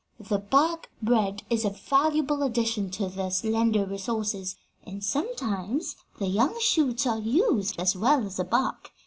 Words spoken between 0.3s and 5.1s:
bark bread is a valuable addition to their slender resources, and